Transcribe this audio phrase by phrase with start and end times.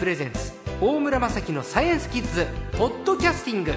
[0.00, 2.46] プレゼンツ大村雅樹のサイエンスキッズ
[2.78, 3.72] ポッドキャスティング。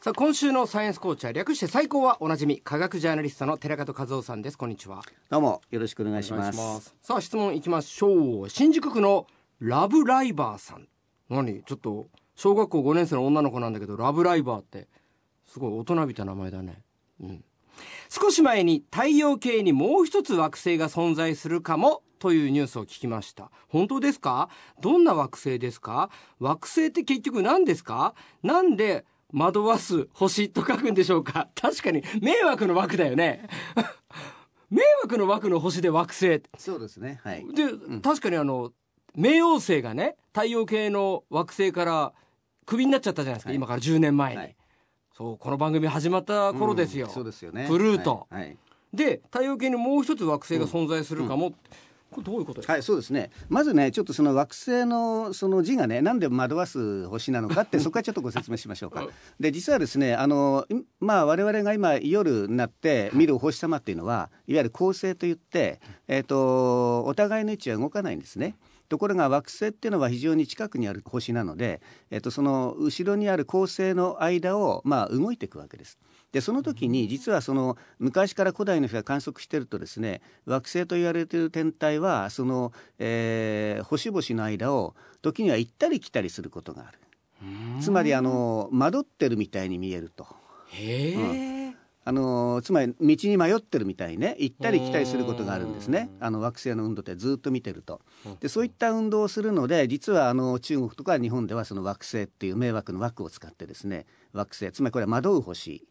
[0.00, 4.58] さあ今週のサイエンスコーチャー略して最高はおなじみ科学ジャーナリストの寺門和夫さんです。
[4.58, 5.00] こんにちは。
[5.30, 6.40] どうもよろしくお願いします。
[6.40, 6.96] お願いします。
[7.02, 8.50] さあ質問いきましょう。
[8.50, 9.28] 新宿区の
[9.60, 10.88] ラブライバーさん。
[11.30, 11.62] 何？
[11.62, 14.88] ちょっと小学校5年生の女の子なんだけどラブライバーって
[15.46, 16.82] すごい大人びた名前だね。
[17.22, 17.44] うん
[18.08, 23.50] 少し前に太陽系にもう一つ惑星が存在するかもというニュースを聞きました。
[23.68, 24.48] 本当ですか？
[24.80, 26.10] どんな惑星ですか？
[26.38, 28.14] 惑星って結局何ですか？
[28.42, 31.48] なんで惑わす星と書くんでしょうか？
[31.60, 33.48] 確かに迷惑の枠だよね。
[34.70, 36.42] 迷惑の枠の星で惑星。
[36.56, 37.20] そうですね。
[37.24, 37.44] はい。
[37.54, 38.00] で、ん。
[38.00, 38.72] 確かにあの
[39.16, 42.12] 冥王星がね太陽系の惑星から
[42.64, 43.56] クビになっちゃったじゃないですか、はい。
[43.56, 44.56] 今から10年前に、はい
[45.22, 47.66] そうこの番組始まった頃ですよ、うんそうですよね。
[47.68, 48.26] プルート。
[48.28, 48.56] はい、はい。
[48.92, 51.52] で太陽系にもう一つ惑星が存在するかも、
[52.10, 53.30] これどういうことですか、はい、そうですね。
[53.48, 59.06] まずね、ちょっとその惑星のその字がね、なんで惑わす星なのかって、 そこはちょっとご説明しましょうか。
[59.38, 68.56] で、実はですね、あの、いまあ、我々が今夜になって見るお星様っていうのは、いわゆる恒星といって、えっ、と、お互いの位置は動かないんですね。
[68.92, 75.98] ところが惑星っていうのは非常に近くにある星なので、えっと、その後ろにある恒星の間を、まあ、動いていくわけです。
[76.30, 86.98] でその時に実はその昔から古代の人が観測してるとですね惑星と言われている天体はその、えー星々の間を時には行ったり来たりすることがある。
[87.80, 90.26] つまりあの惑ってるみたいに見えると。
[90.68, 91.61] へえ、
[92.04, 94.36] あのつまり道に迷ってるみたいにね。
[94.38, 96.10] 行ったり来たりすることがあるんですね。
[96.20, 98.00] あの惑星の運動ってずっと見てると。
[98.40, 105.86] でそういった運動をするので実はあの中国とか日本ではその惑星っていう迷惑の枠を使ってですね惑星つまりこれは惑う星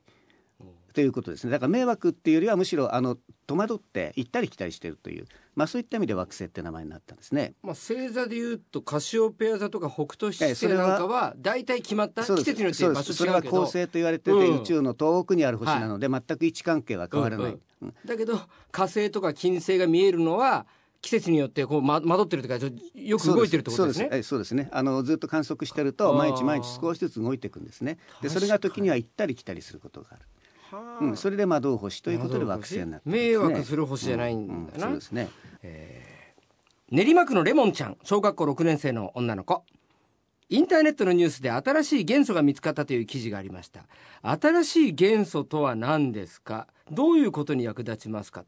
[0.94, 1.52] ということですね。
[1.52, 5.26] だから迷惑っていうよりはむしろあの戸惑って行ったり来たりしてるという、
[5.56, 7.54] まあ、そういった意味で惑星って名前になったんですね。
[7.64, 13.14] まあ、星座でいうとカシオペア座とか北斗七星なんかは大体決まった季節によって場そうです。
[13.14, 14.62] それは恒星と言われてて、うん。
[14.62, 17.52] 宇宙の遠くにある星なので、全く位置関係は変わらない。
[17.52, 17.94] うんうん。
[18.06, 18.40] だけど
[18.72, 20.66] 火星とか金星が見えるのは
[21.02, 24.24] 季節によってこう、ま、惑ってるというかよく動いてるってことですね。
[24.24, 24.54] そうです。
[24.54, 24.70] ね。
[24.72, 27.98] あのずっと観測してると毎日毎日少しずつ動いていくんですね。
[28.22, 30.22] でそれが時には行ったり来たりすることがある。
[30.76, 31.04] はあ。
[31.04, 35.30] うん、それで惑う星ということで惑星になってるんです迷ね惑する星じゃないんだな、うんうんそうですね。
[36.90, 39.64] 練馬区のレモンちゃん小学校6年生の女の子
[40.52, 43.86] インターネットのニュースで新しい元素が見つかったという記事がありました。
[44.22, 46.68] 新しい元素とは何ですか？
[46.92, 48.44] どういうことに役立ちますか？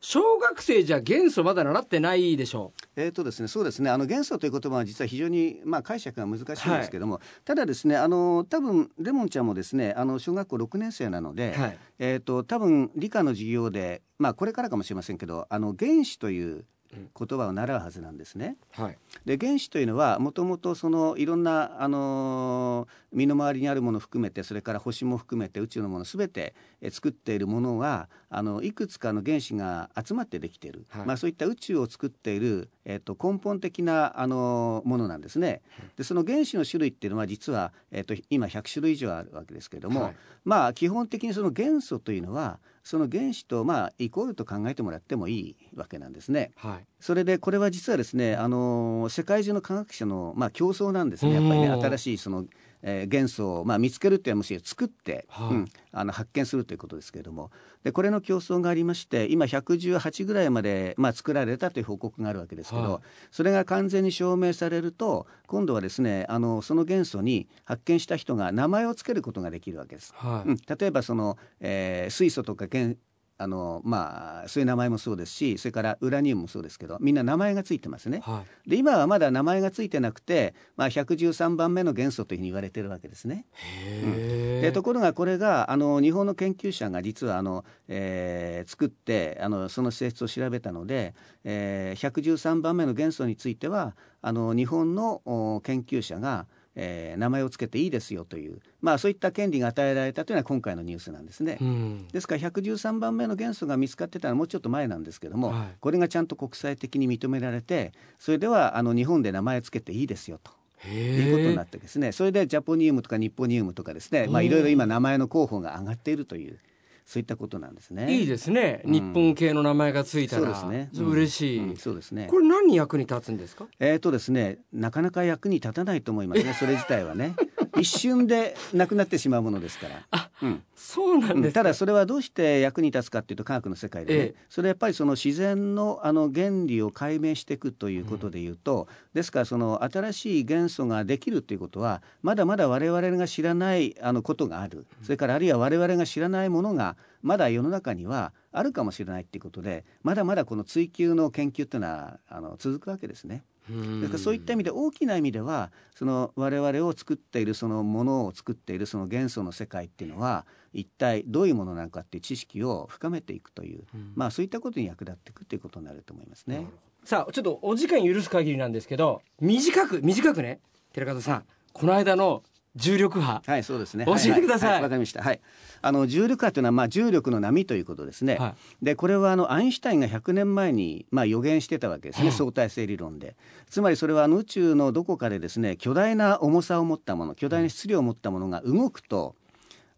[0.00, 3.88] 小学生じゃ元素まだ習ってないでしょえーとですね、そうですね。
[3.88, 11.78] あの元素という言葉は実は非常に、まあ、解釈が難しいんですけども、ただですねあの多分レモンちゃんもですねあの小学校6年生なので、はい。
[11.98, 18.56] えー、と多分理科の授業で、まあ、これからかもしれませんけどあの原子という言葉を習うはずなんですね。
[18.78, 31.06] うはいで原子というのはもともとそのいろんな、あのー身の回りにあるものを含めてそれから星も含めて宇宙のものすべてえー作っているものはあのいくつかの原子が集まってできている、はい。
[31.06, 35.62] まあ、そういった宇宙を作っている、えー、と根本的な、あのーものなんですね。
[35.96, 40.16] でその原子の種類っていうのは実は、えー、と今100種類以上あるわけですけれども、はい。
[40.44, 46.52] まあ基本的にその元素というのはその原子とまあイコールと考えてもらってもいいわけなんですね。
[46.56, 46.86] はい。
[47.00, 51.34] それでこれは実はですね、あの世界中の科学者の、まあ、競争なんですね。
[51.34, 52.44] やっぱりね新しいその、
[52.86, 55.54] えー元素を、まあ、見つけるっていうのはむしろ作って、はい。
[55.54, 57.50] うん、あの発見するということですけれども。
[57.84, 63.02] でこれの競争がありまして今118ぐらいまで、まあ、作られたという報告があるわけですけど、はい。
[63.30, 70.12] それが完全に証明されると今度はですねあのその元素に発見した人が名前を付けることができるわけです。
[70.16, 72.94] はい、うん、例えばその、えー水素とか原
[73.38, 78.20] あのまあそういう名前もそうですしそれからウラニウムもそうですけどみんな名前がついてますね。
[78.24, 83.46] はいで今はまだ名前がついてなくて、まあ、113番目の元素というふうに言われてるわけですね。
[83.54, 101.58] へでところがこれがあの日本の研究者が実はあの、えー作ってあのその性質を調べたので、えー113番目の元素についてはあの日本のお研究者が、えー名前を付けていいですよという、まあ、そういった権利が与えられたというのは今回のニュースなんですね。
[101.60, 110.52] うんですから113番目の元素が見つかってたのはもうちょっと前なんですけども、はいこれがちゃんと国際的に認められてそれではあの日本で名前つけていいですよと。
[110.86, 116.58] いうことになってですねそれでジャポニウムとかニッポニウムとかですねまあいろいろ今名前の候補が上がっているという
[117.06, 118.12] そういったことなんですね。
[118.12, 121.04] いいですね、うん日本系の名前がついたらそうですね。
[121.06, 122.26] 嬉しい、うんうんそうですね。
[122.28, 123.66] これ何に役に立つんですか？
[123.78, 127.36] えーとですね、なかなか役に立たないと思いますね、それ自体はね。
[127.78, 130.25] 一瞬でなくなってしまうものですから。
[130.40, 130.62] あうん。
[130.74, 131.54] そうなんです。
[131.54, 134.34] かただそれはどうして役に立つかっていうと科学の世界でね、ええ。
[134.48, 144.86] それはやっぱりその自然のあの原理を解明していくということでいうと、ですからその新しい元素ができるということはまだまだ我々が知らないあのことがある。
[145.02, 153.44] それからあるいは我々が知らないものがまだ世の中にはあるかもしれないっていうことでまだまだこの追求の研究っていうのはあの続くわけですね。
[153.70, 154.00] うん。
[154.02, 163.84] だからそういった意味で大きな意味ではその我々を作っているそのものを作っているその元素の世界っていうのは一体どういうものなのかっていう知識を深めていくという、
[164.14, 166.66] まあそういったことに役立っていくということになると思いますね。
[167.04, 170.60] さあちょっとお時間許す限りなんですけど短く短くね
[170.92, 171.44] 寺門さん。
[171.72, 172.42] この間の
[172.76, 174.04] 重力波はい、そうですね。
[174.04, 175.22] 教えてくださいははわ、かりました。
[175.22, 175.40] はい。
[175.82, 178.36] あの重力波というのはまあ重力の波ということですね。
[178.36, 182.30] はで、これはあのアインシュタインが100年前にまあ予言してたわけですね。
[182.30, 183.34] 相対性理論で。
[183.70, 189.34] つまりそれはあの宇宙のどこかでですね、巨大な重さを持ったもの、巨大な質量を持ったものが動くと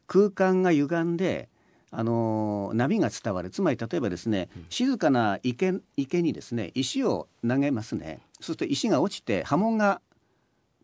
[0.06, 1.48] 空間が歪んで。
[1.90, 10.02] あの波が伝わるつまり例えばですね静かな池池にですね石を投げますねそうすると石が落ちて波紋が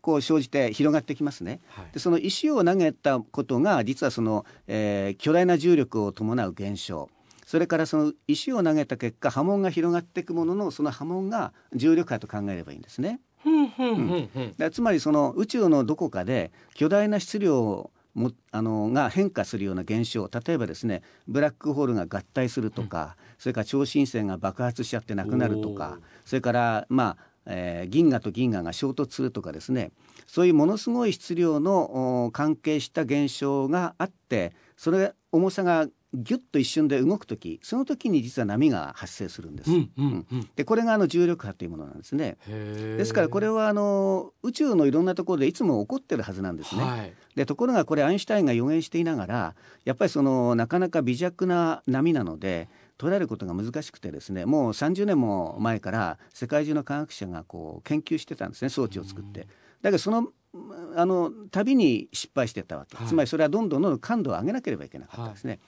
[0.05, 1.61] こう生じて広がってきますね。
[1.69, 1.85] はい。
[1.91, 7.09] でその石を投げたことが実はその、えー巨大な重力を伴う現象。
[7.43, 13.19] それからその石を投げた結果波紋が広がっていくもののその波紋が重力波と考えればいいんですね。
[14.71, 29.91] つまりその宇宙のどこかで巨大な質量をもあのが変化するような現象例えばですねブラックホールが合体するとか、それから超新星が爆発しちゃってなくなるとかそれからまあ、えー銀河と銀河が衝突するとかですね
[30.27, 39.71] そういうものすごい質量のお関係した現象があってそれ重さがギュッと一瞬で動く時その時に実は波が発生するんです。
[39.71, 42.37] うんうんうんでこれがあの重力波というものなんですね。
[42.47, 46.83] ですからこれはあの宇宙のいろんなところでいつも起こってるはずなんですね。
[46.83, 59.47] はいでところがこれアインシュタインが予言していながらやっぱりそのなかなか微弱な波なので捉えることが難しくてですねもう30年も前から世界中の科学者がこう研究してたんですね装置を作って。
[59.81, 60.29] だけどその
[60.95, 65.59] あの旅に失敗してたわけ、はいつまりそれはどんどんどんどん感度を上げなければいけなかったですね。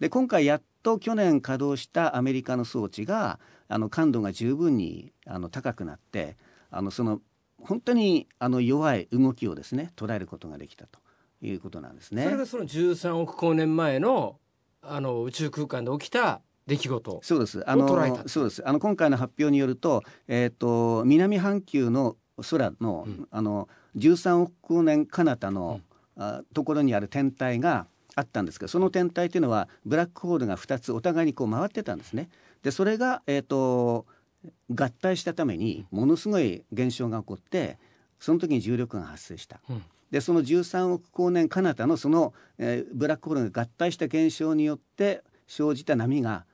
[0.00, 3.38] で今回やっと去年稼働したアメリカの装置が
[3.68, 6.38] あの感度が十分にあの高くなって
[6.70, 7.20] あのその
[7.58, 10.98] 本当にあの弱い動きをですね捉えることができたと
[11.42, 12.36] いうことなんですそれね。
[12.36, 14.38] がその13億光年前の
[14.82, 16.40] あの宇宙空間で起きた
[16.70, 17.68] 出来事そうです。
[17.68, 17.88] あの
[18.28, 18.66] そうです。
[18.66, 22.16] あの今回の発表によると、えっ、と南半球の
[22.48, 25.80] 空の、うんあの13億光年彼方の、
[26.16, 32.28] あところにある天体があったんですけど、その天体というのはブラックホールが2つお互いにこう回ってたんですね。
[32.62, 34.06] でそれがえっ、と
[34.72, 37.78] 合体したためにものすごい現象が起こって、
[38.20, 39.60] その時に重力が発生した。
[39.68, 39.82] うん
[40.12, 46.46] でその13億光年彼方のその、えーブラックホールが合体した現象によって生じた波が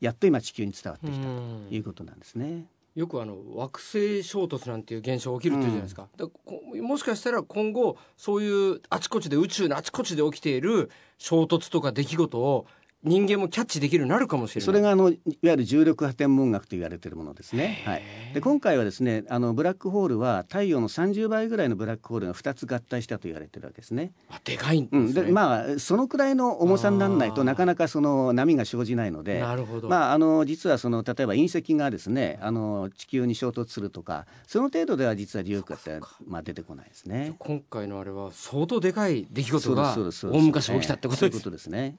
[0.00, 1.66] やっと今地球に伝わってきたうん。
[1.68, 2.66] ということなんですね。
[2.94, 12.66] よくあの惑星衝突なんていう現象が起きるっていうじゃないですか,、だからこもしかしたら今後そういうあちこちで宇宙のあちこちで起きている衝突とか出来事を
[13.04, 17.82] 人間もキャッチできるようになるかもしれないそれがあのいわゆる重力波天文学と言われているものですね。
[17.84, 18.02] はい。
[18.34, 24.10] で今回はですねあのブラックホールは太陽の30倍ぐらいのブラックホールが2つ合体したと言われてるわけですね。
[24.30, 29.38] あでかいんですうん、ね、でまあそのくらいの重さにならないとなかなかその波が生じないので。
[29.38, 37.36] なるほど、まあ、あの実はその例えば隕石がですねあの地球に衝突するとかその程度では実は重力波ってまあ出てこないですね。
[37.38, 41.94] 今回のあれは相当でかい出来事が大昔起きたってことですね。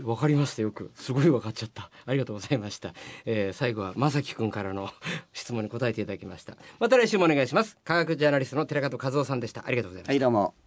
[0.00, 0.90] わかりましたよく。
[0.94, 1.90] すごいわかっちゃった。
[2.06, 2.94] ありがとうございました、
[3.26, 4.90] えー、最後は正樹くんからの
[5.32, 6.56] 質問に答えていただきました。
[6.78, 7.76] また来週もお願いします。
[7.84, 9.66] 科学ジャーナリストの寺門和夫さんでした。
[9.66, 10.12] ありがとうございました。
[10.12, 10.61] はいどうも。